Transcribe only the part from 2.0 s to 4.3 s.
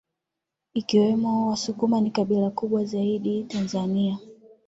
ni kabila kubwa zaidi Tanzania